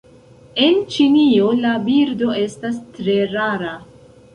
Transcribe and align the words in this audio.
En 0.67 0.79
Ĉinio 0.95 1.53
la 1.67 1.75
birdo 1.91 2.33
estas 2.49 2.85
tre 2.99 3.23
rara. 3.39 3.81